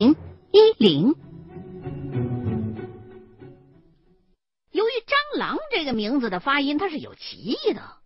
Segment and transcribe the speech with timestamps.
[0.00, 0.16] 零
[0.50, 1.14] 一零。
[4.70, 7.98] 由于蟑螂这个名字的发音它是有歧义的，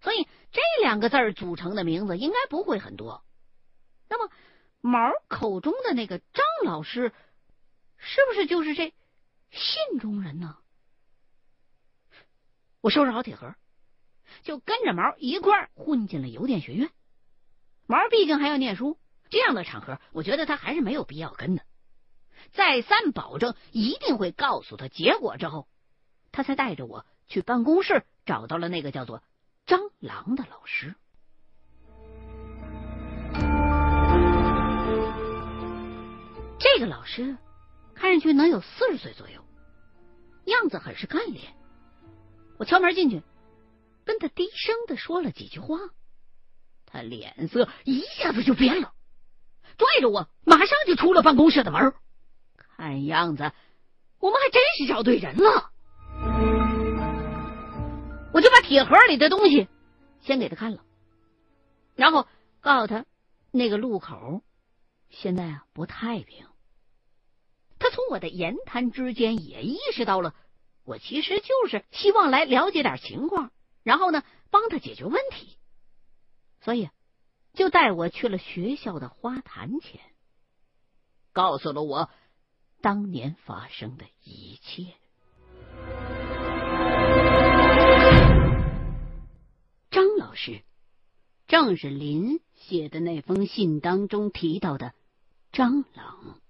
[0.00, 3.24] 所以这两个字组成的名字应该不会很多。
[4.08, 4.32] 那么
[4.80, 7.12] 毛口中的那个张老师，
[7.96, 8.94] 是不是就是这
[9.50, 10.56] 信中人呢？
[12.80, 13.56] 我收拾好铁盒，
[14.44, 16.90] 就跟着毛一块混进了邮电学院。
[17.88, 18.96] 毛毕竟还要念书，
[19.30, 21.62] 这样的场合，我觉得他还是没有必要跟的。
[22.52, 25.68] 再三保证一定会告诉他结果之后，
[26.32, 29.22] 他才带着我去办公室找到了那个叫做
[29.66, 30.94] 张郎的老师。
[36.58, 37.38] 这个老师
[37.94, 39.44] 看上去能有四十岁左右，
[40.44, 41.54] 样子很是干练。
[42.58, 43.22] 我敲门进去，
[44.04, 45.78] 跟他低声的说了几句话，
[46.84, 48.92] 他脸色一下子就变了，
[49.80, 51.94] 拽着我马上就出了办公室的门。
[52.76, 53.50] 看样子，
[54.18, 55.70] 我们还真是找对人了。
[58.32, 59.68] 我就把铁盒里的东西
[60.20, 60.84] 先给他看了，
[61.96, 62.28] 然后
[62.60, 63.06] 告诉他
[63.50, 64.42] 那个路口
[65.08, 66.46] 现在啊不太平。
[67.78, 70.34] 他从我的言谈之间也意识到了，
[70.84, 73.50] 我其实就是希望来了解点情况，
[73.82, 75.56] 然后呢帮他解决问题，
[76.60, 76.90] 所以
[77.52, 80.00] 就带我去了学校的花坛前，
[81.32, 82.10] 告诉了我
[82.80, 84.94] 当年发生的一切。
[89.90, 90.62] 张老师
[91.46, 94.94] 正是林写的那封信当中提到的
[95.52, 96.40] 张冷。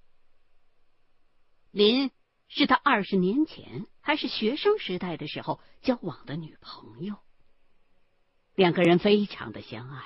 [1.70, 2.10] 林
[2.48, 7.16] 是他二十年前还是学生时代的时候交往的女朋友，
[8.54, 10.04] 两个人非常的相爱，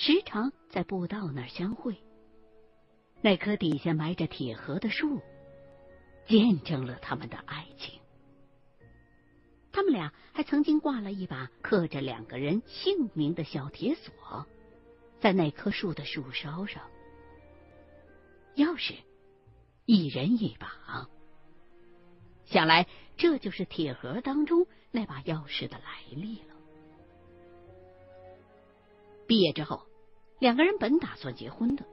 [0.00, 1.96] 时常在步道那儿相会。
[3.20, 5.20] 那棵底下埋着铁盒的树，
[6.24, 8.00] 见证了他们的爱情。
[9.72, 14.46] 他们俩还曾经挂了一把刻着两个人姓名的小铁锁，
[15.18, 16.80] 在那棵树的树梢上。
[18.54, 18.94] 钥匙
[19.84, 21.08] 一人一把，
[22.44, 22.86] 想来
[23.16, 26.54] 这就是铁盒当中那把钥匙的来历了。
[29.26, 29.82] 毕业之后，
[30.38, 31.84] 两个人本打算结婚的，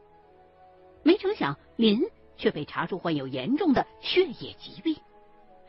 [1.03, 2.01] 没成想林
[2.38, 4.97] 却被查出患有严重的血液疾病，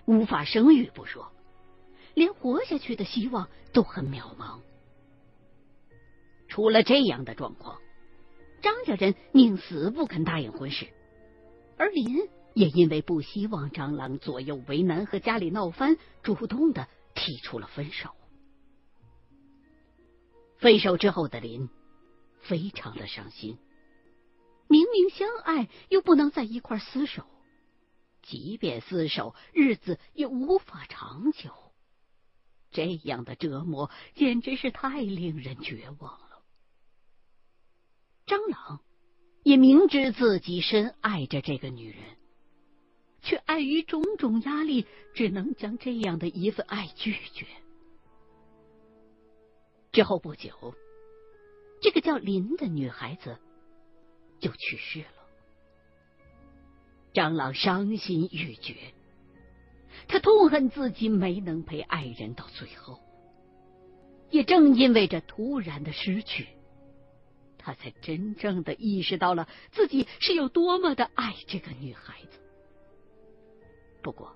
[0.04, 1.32] 无法生育不说。
[2.14, 4.60] 连活下去的希望都很渺茫。
[6.48, 7.78] 出了这样的状况，
[8.62, 10.86] 张家人宁死不肯答应婚事，
[11.76, 18.10] 而林也因为不希望张郎左右为难和家里闹翻，主动的提出了分手。
[20.56, 21.68] 分手之后的林
[22.48, 23.58] 非常的伤心，
[24.68, 27.24] 明明相爱又不能在一块厮守，
[28.22, 31.50] 即便厮守，日子也无法长久。
[32.70, 36.42] 这样的折磨简直是太令人绝望了。
[38.26, 38.82] 张朗
[39.44, 42.16] 也明知自己深爱着这个女人，
[43.22, 47.46] 却碍于种种压力，只能将这样的一份爱拒绝。
[49.92, 50.74] 之后不久，
[51.86, 53.38] 这个叫林的女孩子
[54.40, 55.06] 就去世了。
[57.14, 58.74] 张朗伤心欲绝。
[60.08, 62.98] 他痛恨自己没能陪爱人到最后，
[64.30, 66.48] 也正因为这突然的失去，
[67.56, 72.40] 他才真正的意识到了自己是有多么的爱这个女孩子。
[74.02, 74.34] 不过，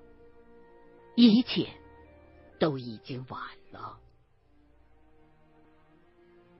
[1.16, 1.66] 一切
[2.60, 3.99] 都已经晚了。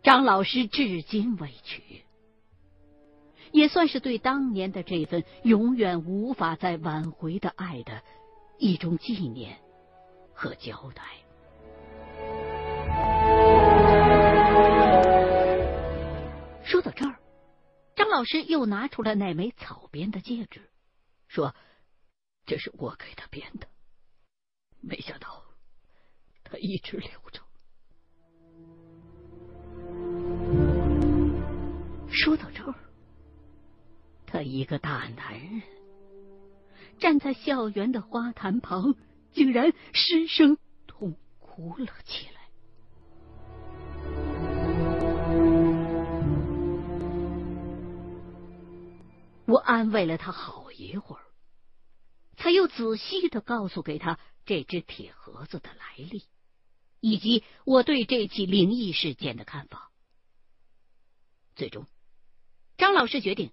[0.03, 2.05] 张老师至今未娶，
[3.53, 8.03] 也算是对当年的这份永远无法再挽回的爱的。
[8.63, 9.59] 一种纪念
[10.35, 11.03] 和交代。
[16.63, 17.19] 说到这儿，
[17.97, 20.71] 张老师又拿出了那枚草编的戒指，
[21.27, 21.55] 说
[22.45, 23.67] ：“这是我给他编的，
[24.83, 25.43] 没想到
[26.45, 27.20] 他一直留
[34.61, 35.63] 一个大男人。
[36.99, 38.95] 站在校园的花坛旁，
[39.33, 42.33] 竟然失声痛哭了起来。
[49.47, 51.23] 我安慰了他好一会儿，
[52.37, 56.25] 才又仔细的告诉给他这只铁盒子的来历，
[57.01, 59.91] 以及我对这起灵异事件的看法。
[61.57, 61.87] 最终，
[62.77, 63.53] 张老师决定。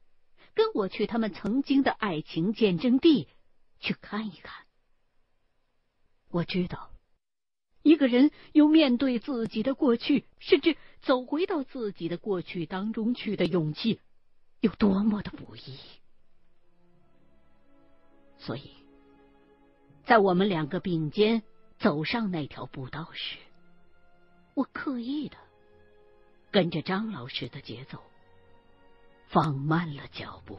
[0.57, 3.27] 跟我去他们曾经的爱情见证地
[3.79, 4.65] 去看一看。
[6.29, 6.89] 我知道，
[7.83, 14.01] 一个人有面对自己的过去，甚至走回到自己的过去当中去的勇气，
[14.59, 15.77] 有多么的不易。
[18.39, 18.71] 所以，
[20.07, 21.43] 在我们两个并肩
[21.77, 23.37] 走上那条步道时，
[24.55, 25.37] 我刻意的
[26.49, 28.01] 跟着张老师的节奏，
[29.29, 30.57] 放慢了脚步。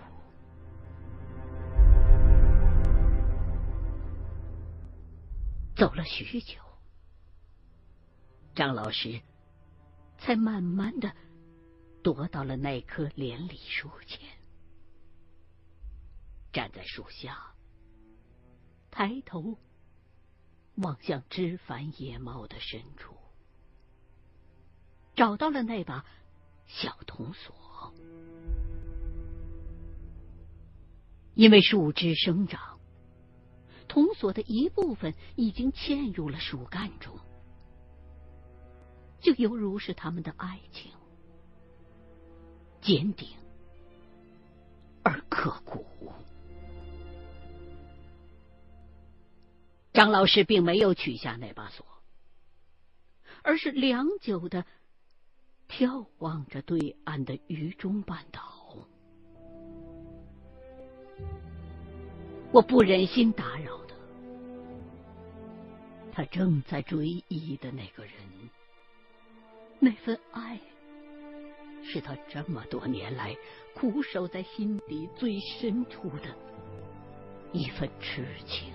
[5.75, 6.61] 走了许久，
[8.55, 9.23] 张老师
[10.19, 11.15] 才慢慢的
[12.03, 14.29] 踱到了那棵连理树前，
[16.53, 17.55] 站在树下，
[18.91, 19.56] 抬头
[20.75, 23.14] 望向枝繁叶茂的深处，
[25.14, 26.05] 找到了那把
[26.67, 27.94] 小铜锁，
[31.38, 32.81] 因为树枝生长。
[33.87, 37.17] 铜锁的一部分已经嵌入了树干中，
[39.20, 40.90] 就犹如是他们的爱情，
[42.81, 43.29] 坚定
[45.05, 45.87] 而刻骨。
[49.93, 51.87] 张老师并没有取下那把锁，
[53.44, 54.67] 而是良久的
[55.69, 58.58] 眺望着对岸的榆中半岛。
[62.59, 63.95] 我不忍心打扰他，
[66.13, 68.13] 他正在追忆的那个人，
[69.79, 70.59] 那份爱，
[71.85, 73.37] 是他这么多年来
[73.77, 76.35] 苦守在心底最深处的
[77.53, 78.73] 一份痴情。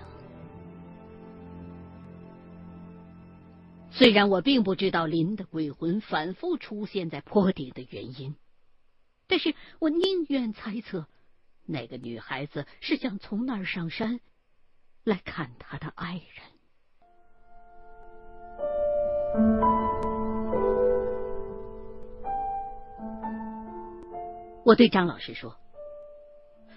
[3.90, 8.34] 虽然我并不知道林的鬼魂反复出现在坡顶的原因，
[9.26, 11.06] 但是我宁愿猜测。
[11.66, 14.20] 那个女孩子是想从那儿上山
[15.02, 16.24] 来看她的爱人。
[24.64, 25.58] 我对张老师说：“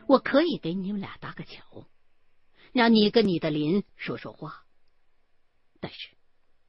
[0.08, 1.86] 我可以给你们俩搭个桥，
[2.74, 4.66] 让你跟你的林说说话。
[5.80, 6.10] 但是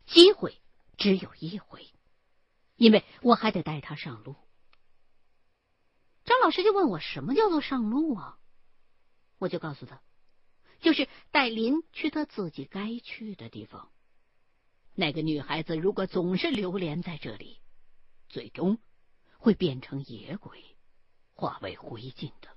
[0.07, 0.61] 机会
[0.97, 1.87] 只有一回，
[2.77, 4.37] 因为我还得带他上路。”
[6.39, 8.39] 张老师就问我什么叫做上路啊？
[9.39, 10.01] 我就告诉他，
[10.81, 13.91] 就是带林去他自己该去的地方。
[14.95, 17.61] 那个女孩子如果总是流连在这里，
[18.29, 18.79] 最终
[19.37, 20.65] 会变成野鬼，
[21.35, 22.57] 化为灰烬的。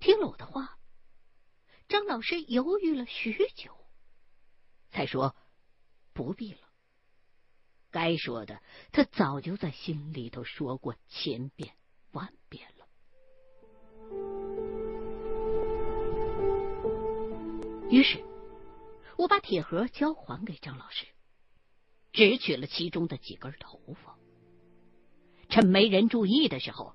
[0.00, 0.78] 听了我的话，
[1.88, 3.74] 张老师犹豫了许久，
[4.90, 5.34] 才说
[6.12, 6.67] 不必了。
[7.98, 8.62] 该说的，
[8.92, 11.74] 他早就在心里头说过千遍
[12.12, 12.86] 万遍了。
[17.90, 18.24] 于是，
[19.16, 21.06] 我把铁盒交还给张老师，
[22.12, 24.16] 只取了其中的几根头发，
[25.48, 26.94] 趁没人注意的时候，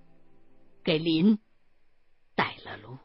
[0.86, 1.38] 给林
[2.34, 2.98] 带了路。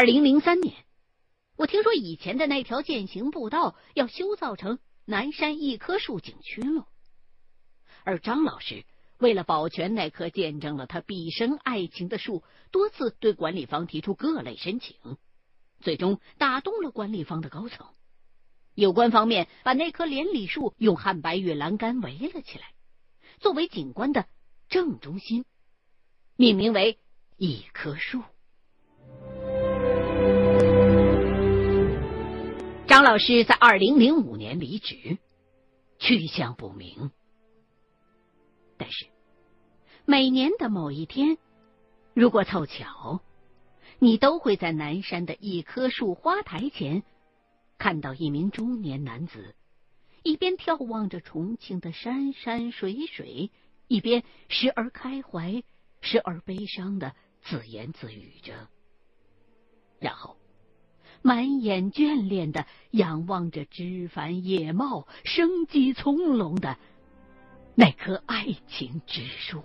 [0.00, 0.74] 二零零三年，
[1.56, 6.86] 我听说以前的那条践行步道要修造成南山一棵树景区了。
[8.02, 8.86] 而张老师
[9.18, 14.96] 为了保全那棵见证了他毕生爱情的树，多次对管理方提出各类申请，
[15.80, 17.86] 最终打动了管理方的高层。
[18.74, 22.72] 有关方面把那棵连理树用汉白玉栏杆围了起来，
[23.38, 24.26] 作为景观的
[24.70, 25.44] 正中心，
[26.36, 26.98] 命名为
[27.36, 28.22] 一棵树。
[33.00, 35.16] 张老师在二零零五年离职，
[35.98, 37.10] 去向不明。
[38.76, 39.06] 但是
[40.04, 41.38] 每年的某一天，
[42.12, 43.22] 如果凑巧，
[44.00, 47.02] 你都会在南山的一棵树花台前
[47.78, 49.54] 看到一名中年男子，
[50.22, 53.50] 一边眺望着重庆的山山水水，
[53.88, 55.62] 一边时而开怀，
[56.02, 58.68] 时而悲伤的自言自语着，
[59.98, 60.36] 然后。
[61.22, 66.76] 满眼眷恋的仰望着枝繁叶茂、生机葱茏的
[67.74, 69.62] 那棵爱情之树。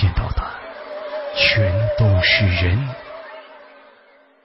[0.00, 0.48] 见到的
[1.34, 2.78] 全都是人。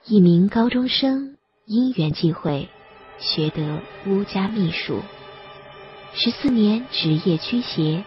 [0.04, 2.68] 一名高中生因缘际会，
[3.18, 5.00] 学得巫家秘术，
[6.12, 8.02] 十四年职业驱邪，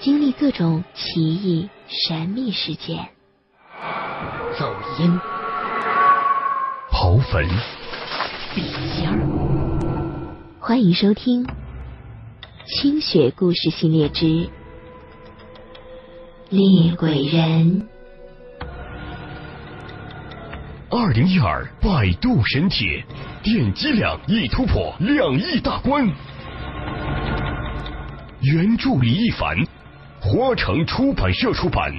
[0.00, 3.10] 经历各种奇异神秘事件。
[4.58, 5.20] 走阴、
[6.90, 7.46] 刨坟、
[8.54, 8.62] 笔
[8.96, 9.18] 仙儿，
[10.58, 11.44] 欢迎收听
[12.64, 14.48] 《清雪故事系列之
[16.50, 17.82] 猎鬼人》。
[20.88, 23.04] 二零一二百度神帖，
[23.42, 26.08] 点击量已突破两亿大关。
[28.40, 29.58] 原著李一凡，
[30.22, 31.92] 花城出版社出版。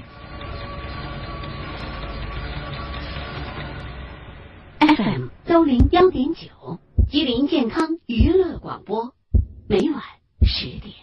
[4.79, 9.13] FM 幺零幺点九，吉林健康娱乐广播，
[9.67, 10.01] 每晚
[10.41, 10.98] 十点。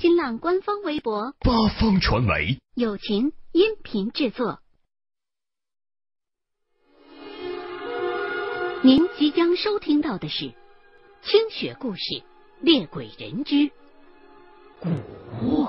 [0.00, 1.50] 新浪官方微博八
[1.80, 4.62] 方传媒，友情音频制作。
[8.84, 10.44] 您即将收听到的是
[11.20, 12.00] 《清雪故事·
[12.60, 13.54] 猎鬼人之
[14.80, 15.02] 蛊
[15.42, 15.66] 惑》。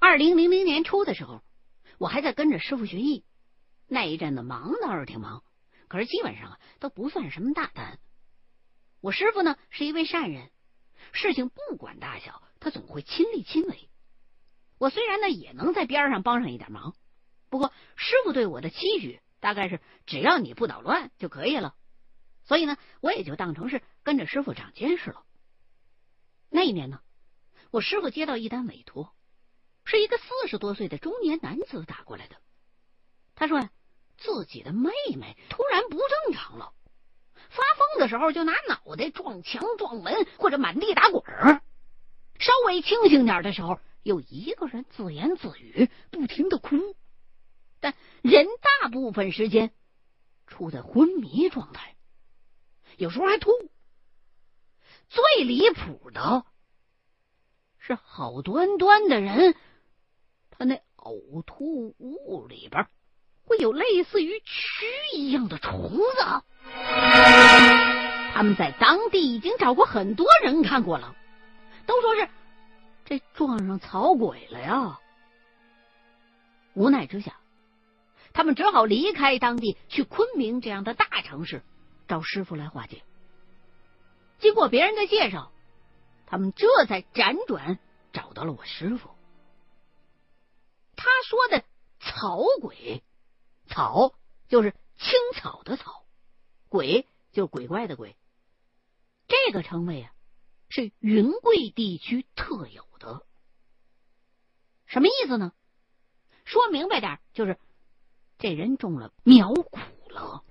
[0.00, 1.40] 二零零零年初的时候，
[1.98, 3.22] 我还在跟着师傅学艺，
[3.86, 5.44] 那一阵子忙倒是挺忙，
[5.86, 8.00] 可是基本上啊都不算什么大单。
[9.06, 10.50] 我师傅呢是一位善人，
[11.12, 13.88] 事情不管大小，他总会亲力亲为。
[14.78, 16.92] 我虽然呢也能在边上帮上一点忙，
[17.48, 21.76] 不过师傅对我的期许大概是只要你不捣乱就可以了，
[22.42, 25.22] 所以呢我也就当成是跟着师傅长见识了。
[26.50, 27.00] 那一年呢，
[27.70, 29.14] 我师傅接到一单委托。
[29.84, 32.34] 是一个四十多岁的中年男子打过来的。
[33.36, 33.70] 他说呀，
[34.18, 36.72] 自己的妹妹突然不正常了，
[37.48, 41.60] 发疯的时候就拿脑袋撞墙、撞门或者满地打滚儿；
[42.38, 46.76] 稍微清醒点的时候，又一个人自言自语，不停的哭。
[47.80, 48.46] 但人
[48.80, 49.70] 大部分时间
[50.46, 51.96] 处在昏迷状态，
[52.96, 53.50] 有时候还吐。
[55.08, 56.44] 最离谱的
[57.78, 59.54] 是，好端端的人。
[60.50, 62.86] 他那呕吐物里边
[63.44, 66.42] 会有类似于蛆一样的虫子，
[68.34, 71.14] 他们在当地已经找过很多人看过了，
[71.86, 72.28] 都说是
[73.04, 75.00] 这撞上草鬼了呀。
[76.74, 77.38] 无奈之下，
[78.34, 81.62] 他们只好离开当地，去昆明这样的大城市
[82.06, 83.02] 找师傅来化解。
[84.38, 85.50] 经过别人的介绍，
[86.26, 87.78] 他们这才辗转
[88.12, 89.08] 找到了我师傅。
[90.94, 91.64] 他说的
[92.00, 93.02] 草鬼，
[93.66, 94.12] 草
[94.48, 96.04] 就是青草的草，
[96.68, 98.16] 鬼就鬼怪的鬼。
[99.28, 100.10] 这个称谓啊，
[100.70, 103.26] 是云贵地区特有的。
[104.86, 105.52] 什么意思呢？
[106.46, 107.58] 说明白点，就是
[108.38, 109.78] 这人中了苗蛊
[110.08, 110.44] 了。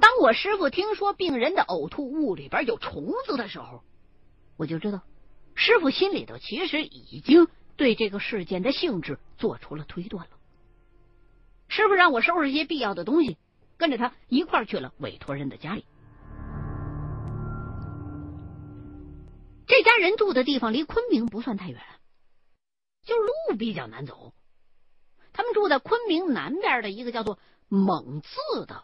[0.00, 3.82] 当我师傅听说病人的呕吐物里边有虫子的时候，
[4.56, 5.02] 我就知道。
[5.56, 10.36] 师傅心里头其实已经对这个事件的性质做出了推断了。
[11.70, 13.38] 师傅让我收拾一些必要的东西，
[13.78, 15.86] 跟着他一块儿去了委托人的家里。
[19.68, 21.80] 这家人住的地方离昆明不算太远，
[23.02, 24.34] 就路比较难走。
[25.32, 28.82] 他们住在昆明南边的一个叫做蒙自的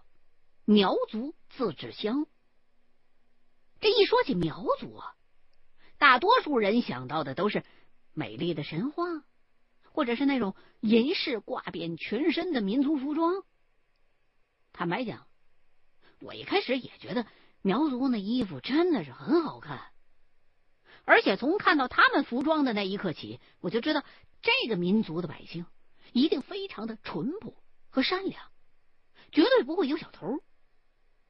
[0.64, 2.24] 苗族自治乡。
[3.80, 5.16] 这一说起苗族啊。
[5.98, 7.64] 大多数人想到的都是
[8.12, 9.02] 美丽的神话，
[9.96, 13.42] 或者是那种银饰挂遍全身的民族服装。
[14.74, 15.26] 坦白讲，
[16.20, 17.24] 我一开始也觉得
[17.62, 19.80] 苗族那衣服真的是很好看，
[21.06, 24.04] 而且从看到他们服装的那一刻起，我就知道
[24.42, 25.64] 这个民族的百姓
[26.12, 27.56] 一定非常的淳朴
[27.88, 28.42] 和善良，
[29.32, 30.40] 绝对不会有小偷。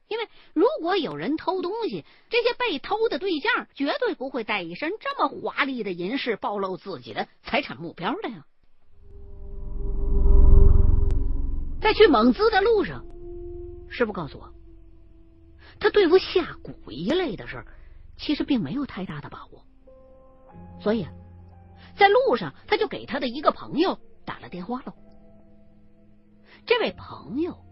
[0.09, 8.45] 因为如果有人偷东西，这些被偷的对象绝对不会带一身这么华丽的银饰，暴露自己的财产目标的呀。
[11.81, 13.05] 在去蒙自的路上，
[13.89, 14.53] 师傅告诉我，
[15.79, 17.67] 他对付下蛊一类的事儿，
[18.17, 19.65] 其实并没有太大的把握，
[20.81, 21.07] 所以
[21.95, 24.93] 在路上他就给他的一个朋友打了电话喽。
[26.65, 27.65] 这位朋友。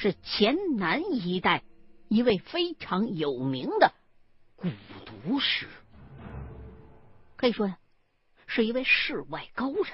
[0.00, 1.64] 是黔南一带
[2.06, 3.92] 一位非常有名的
[4.56, 4.70] 蛊
[5.04, 5.66] 毒师，
[7.34, 7.76] 可以说呀，
[8.46, 9.86] 是一位世外高人。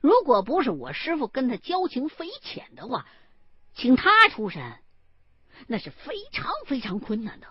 [0.00, 3.06] 如果不是我师傅跟他交情匪浅的话，
[3.74, 4.80] 请他出山，
[5.66, 7.46] 那是非常非常困难的。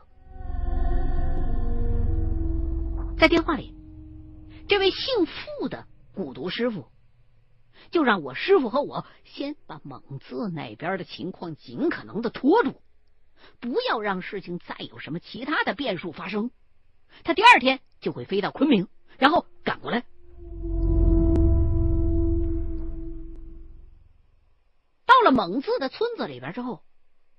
[3.18, 3.74] 在电话里，
[4.68, 6.88] 这位姓傅的蛊毒师傅
[7.92, 12.82] 就让我师傅和我先把蒙自那边的情况尽可能的拖住，
[13.60, 16.52] 不要让事情再有什么其他的变数发生。
[17.24, 18.88] 他第二天就会飞到昆明，
[19.18, 20.06] 然后赶过来。
[25.18, 26.84] 到了蒙自的村子里边之后，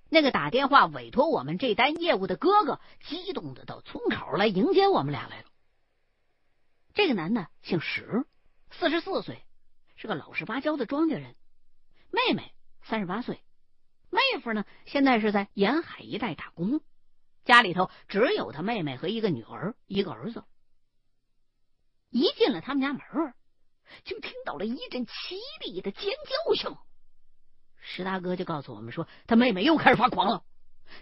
[0.08, 5.48] 那个打电话委托我们这单业务的哥哥激动的到村口来迎接我们俩来了。
[6.92, 8.26] 这个男的姓石，
[8.72, 9.44] 四十四岁，
[9.94, 11.36] 是个老实巴交的庄稼人。
[12.10, 13.40] 妹妹三十八岁，
[14.10, 16.80] 妹夫呢现在是在沿海一带打工，
[17.44, 20.42] 家里头只有他妹妹和一个女儿，一个儿子。
[22.10, 23.34] 一进了他们家门，
[24.02, 26.76] 就听到了一阵凄厉的尖叫声。
[27.90, 30.44] 石大哥就告诉我们说，他妹妹又开始发狂了。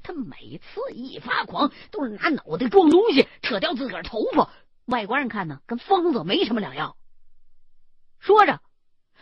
[0.04, 4.52] 他每次一发狂，都是拿脑袋撞东西，扯掉自个儿头发。
[4.84, 6.96] 外观上看呢，跟疯子没什么两样。
[8.20, 8.62] 说着，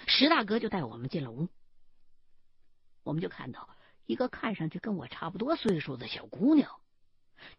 [0.07, 1.49] 石大哥就带我们进了屋。
[3.03, 3.71] 我们就看到
[4.05, 6.71] 一个看上去跟我差不多岁数的小姑娘，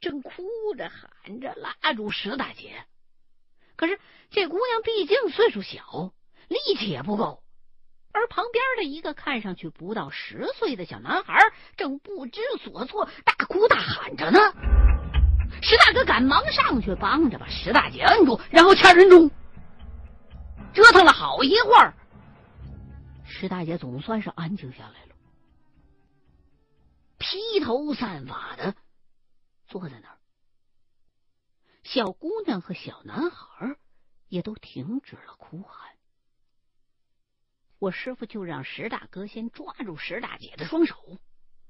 [0.01, 0.31] 正哭
[0.77, 2.85] 着喊着拉住石大姐。
[3.75, 6.13] 可是这姑娘毕竟岁数小，
[6.47, 7.43] 力气也不够。
[8.15, 11.37] 而旁边的一个看上去不到十岁的小男孩，
[11.75, 14.39] 正不知所措，大哭大喊着呢。
[15.61, 19.29] 石大哥赶忙上去帮着把石大姐摁住，然后掐人中。
[20.73, 21.93] 折腾了好一会儿，
[23.25, 25.15] 石大姐总算是安静下来了，
[27.17, 28.75] 披头散发的
[29.67, 30.17] 坐在那儿。
[31.83, 33.75] 小姑娘和小男孩
[34.29, 35.94] 也都停止了哭喊。
[37.79, 41.19] 我师傅就让石大哥先抓住石大姐的双手，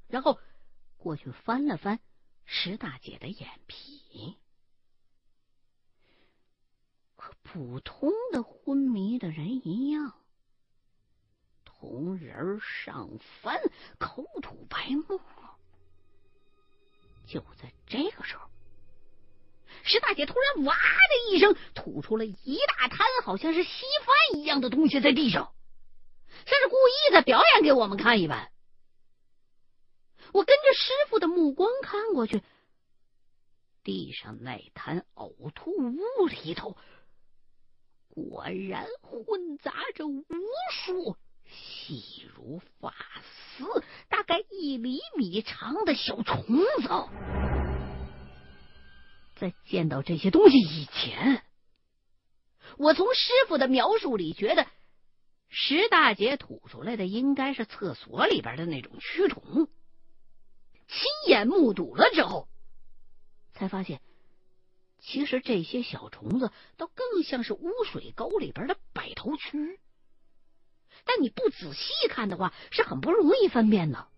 [0.07, 0.39] 然后
[0.97, 1.99] 过去翻了翻
[2.45, 4.37] 石大姐的眼皮。
[7.15, 10.13] 和普通的昏迷的人一样，
[11.63, 13.09] 同人上
[13.41, 13.59] 翻，
[13.97, 15.19] 口吐白沫。
[17.25, 18.47] 就在这个时候，
[19.83, 23.69] 石大姐突然哇的一声吐出了一大滩，好像是稀
[24.05, 25.54] 饭一样的东西在地上。
[26.45, 28.51] 像是故意的表演给我们看一般。
[30.31, 32.43] 我跟着师傅的目光看过去，
[33.83, 36.77] 地上那滩呕吐物里头，
[38.09, 40.23] 果然混杂着无
[40.71, 43.63] 数细如发丝、
[44.09, 46.89] 大概一厘米长的小虫子。
[49.35, 51.43] 在见到这些东西以前，
[52.77, 54.67] 我从师傅的描述里觉得。
[55.57, 59.69] 石大姐吐出来的应该是厕所里边的那种蛆虫，
[60.85, 62.49] 亲眼目睹了之后，
[63.53, 64.01] 才发现，
[64.99, 69.79] 其实这些小虫子倒更像是污水沟里边的百头蛆。
[71.05, 74.09] 但你不仔细看的话，是很不容易分辨的。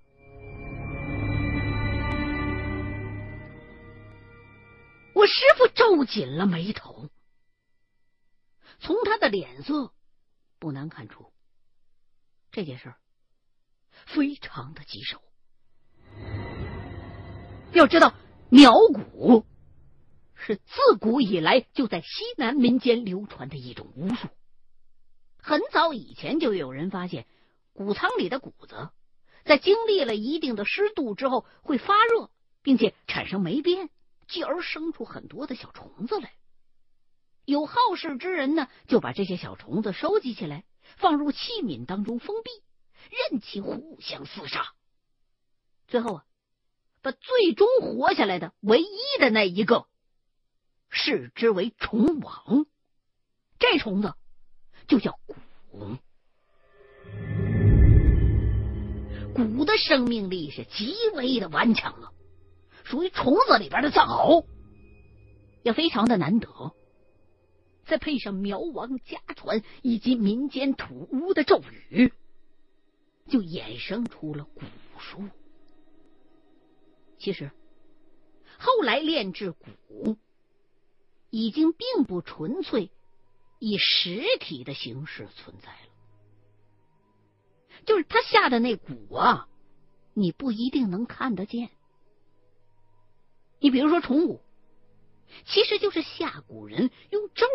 [5.14, 7.12] 我师傅皱紧了眉头，
[8.80, 9.94] 从他的脸色。
[10.60, 11.32] 不难看出，
[12.52, 12.94] 这件事
[14.06, 15.22] 非常的棘手。
[17.74, 18.14] 要知道，
[18.50, 19.44] 苗蛊
[20.34, 24.28] 是自古以来就在西南民间流传的一种巫术。
[25.38, 27.28] 很早以前就有人发现，
[27.74, 28.90] 谷仓里的谷子
[29.46, 32.30] 在经历了一定的湿度之后会发热，
[32.62, 33.90] 并且产生霉变，
[34.28, 36.34] 继而生出很多的小虫子来。
[37.48, 40.66] 有好事之人呢，就把这些小虫子收集起来，
[40.98, 42.50] 放入器皿当中封闭，
[43.32, 44.74] 任其互相厮杀。
[45.88, 46.26] 最后啊，
[47.02, 49.86] 把最终活下来的唯一的那一个，
[50.90, 52.66] 视之为虫王。
[53.60, 54.14] 这虫子
[54.86, 55.18] 就叫
[55.72, 56.00] 蛊。
[59.34, 62.12] 蛊的生命力是极为的顽强啊，
[62.84, 64.46] 属于虫子里边的藏獒，
[65.64, 66.76] 也非常的难得。
[67.88, 72.14] 再配上苗王家传以及民间土屋的咒语，
[73.28, 74.64] 就衍生出了蛊
[75.00, 75.24] 术。
[77.18, 77.50] 其实，
[78.60, 80.18] 后来炼制蛊
[81.30, 82.92] 已经并不纯粹
[83.60, 85.90] 以实体的形式存在了，
[87.86, 89.48] 就是他下的那蛊啊，
[90.14, 91.70] 你不一定能看得见。
[93.60, 94.42] 你比如说虫蛊，
[95.46, 97.48] 其实就是下蛊人用咒。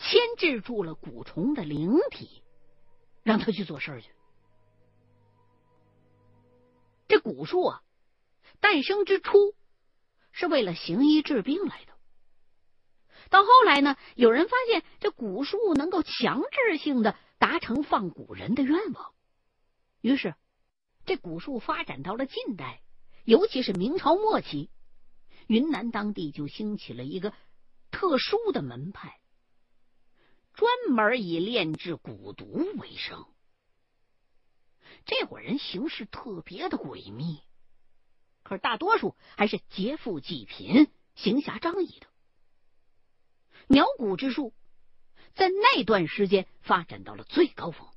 [0.00, 2.42] 牵制住了蛊虫的灵体，
[3.22, 4.10] 让他去做事去。
[7.06, 7.82] 这蛊术啊，
[8.60, 9.54] 诞生之初
[10.32, 11.92] 是为了行医治病来的。
[13.28, 19.12] 到后来呢，有人发现这蛊术能够强制性的达成放蛊人的愿望，
[20.00, 20.34] 于是
[21.04, 22.82] 这蛊术发展到了近代，
[23.24, 24.70] 尤其是明朝末期，
[25.46, 27.32] 云南当地就兴起了一个
[27.90, 29.19] 特殊的门派，
[30.60, 33.24] 专门以炼制蛊毒为生。
[35.06, 37.40] 这伙人行事特别的诡秘，
[38.42, 42.06] 可是大多数还是劫富济贫、行侠仗义的。
[43.68, 44.52] 鸟蛊之术
[45.34, 47.88] 在那段时间发展到了最高峰，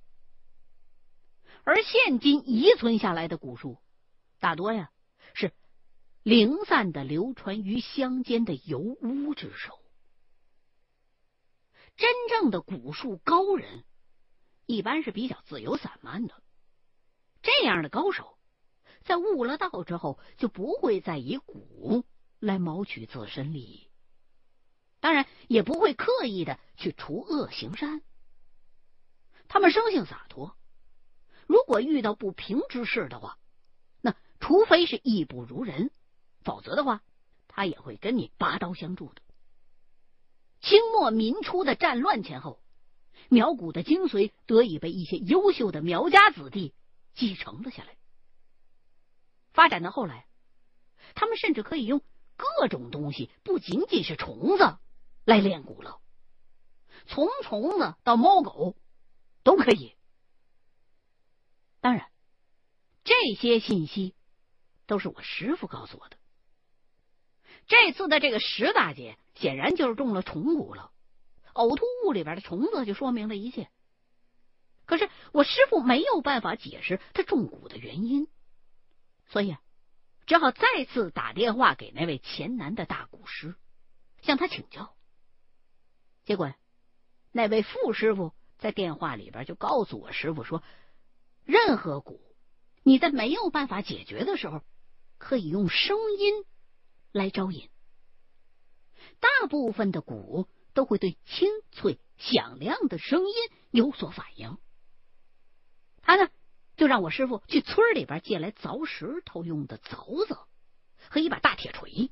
[1.66, 3.78] 而现今遗存下来的蛊术
[4.40, 4.90] 大多呀
[5.34, 5.52] 是
[6.22, 9.83] 零散的流传于乡间的游巫之手。
[11.96, 13.84] 真正的古术高人
[14.66, 16.42] 一般是比较自由散漫的。
[17.42, 18.38] 这样的高手，
[19.04, 22.04] 在悟了道之后，就不会再以蛊
[22.40, 23.90] 来谋取自身利益，
[25.00, 28.02] 当然也不会刻意的去除恶行善。
[29.50, 30.56] 他们生性洒脱，
[31.48, 33.38] 如果遇到不平之事的话，
[34.02, 35.92] 那除非是义不如人，
[36.42, 37.04] 否则的话，
[37.48, 39.22] 他也会跟你拔刀相助的。
[40.64, 42.60] 清末民初的战乱前后，
[43.30, 46.74] 苗蛊的精髓得以被一些优秀的苗家子弟。
[47.16, 47.96] 继承了下来。
[49.52, 50.26] 发展到后来，
[51.14, 52.02] 他们甚至可以用
[52.36, 54.80] 各种东西，不仅仅是虫子
[55.26, 56.02] 来练蛊了，
[57.06, 58.76] 从虫子到猫狗
[59.44, 59.96] 都可以。
[61.82, 62.10] 当然，
[63.04, 64.16] 这些信息
[64.88, 66.18] 都是我师傅告诉我的。
[67.68, 70.92] 这次的这个石大姐显然就是中了虫蛊了，
[71.54, 73.70] 呕吐物里边的虫子就说明了一切。
[74.86, 78.28] 可是我师傅没有办法解释他中蛊的原因，
[79.30, 79.56] 所以
[80.26, 83.56] 只好再次打电话给那位黔南的大蛊师，
[84.22, 84.94] 向他请教。
[86.26, 86.54] 结果，
[87.32, 90.64] 那位副师傅在电话里边就告诉我师傅说
[91.44, 92.20] ：“任何蛊，
[92.84, 94.62] 你在没有办法解决的时候，
[95.18, 96.46] 可以用声音
[97.14, 97.70] 来招引。
[99.22, 103.34] 大部分的鼓都会对清脆响亮的声音
[103.72, 104.58] 有所反应。”
[106.06, 106.30] 他呢，
[106.76, 110.38] 就让我师傅去村里边借来凿石头用的凿子
[111.10, 112.12] 和一把大铁锤，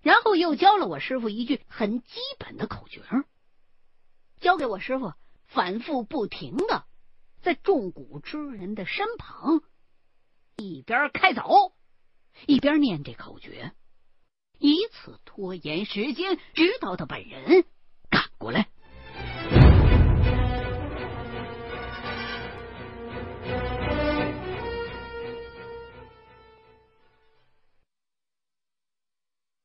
[0.00, 3.02] 然后又教了我师傅一句很基本的口诀，
[4.40, 5.12] 教给我师傅
[5.44, 6.86] 反复不停的
[7.42, 9.62] 在中鼓之人的身旁
[10.56, 11.72] 一边开凿
[12.46, 13.72] 一边念这口诀，
[14.58, 17.64] 以此拖延时间，直到他本人
[18.10, 18.68] 赶过来。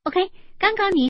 [0.03, 0.99] OK，刚刚你。